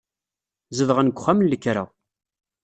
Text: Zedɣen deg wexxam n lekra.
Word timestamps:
Zedɣen 0.77 1.07
deg 1.09 1.15
wexxam 1.17 1.39
n 1.41 1.47
lekra. 1.51 1.83